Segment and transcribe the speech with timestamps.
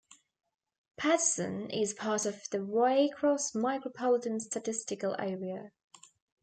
[0.97, 5.73] Patterson is part of the Waycross Micropolitan Statistical Area.